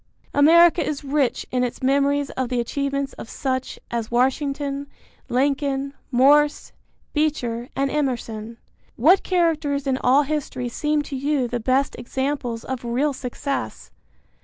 America 0.33 0.83
is 0.83 1.03
rich 1.03 1.45
in 1.51 1.63
its 1.63 1.83
memories 1.83 2.31
of 2.31 2.49
the 2.49 2.59
achievements 2.59 3.13
of 3.19 3.29
such 3.29 3.77
as 3.91 4.09
Washington, 4.09 4.87
Lincoln, 5.29 5.93
Morse, 6.09 6.71
Beecher 7.13 7.69
and 7.75 7.91
Emerson. 7.91 8.57
What 8.95 9.21
characters 9.21 9.85
in 9.85 9.99
all 9.99 10.23
history 10.23 10.69
seem 10.69 11.03
to 11.03 11.15
you 11.15 11.47
the 11.47 11.59
best 11.59 11.95
examples 11.99 12.63
of 12.63 12.83
real 12.83 13.13
success? 13.13 13.91